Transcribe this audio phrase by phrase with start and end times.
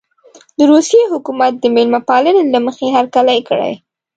[0.57, 3.73] د روسیې حکومت د مېلمه پالنې له مخې هرکلی کړی.